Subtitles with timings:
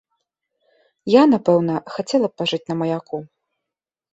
[1.15, 3.17] Я, напэўна, хацела б пажыць на маяку.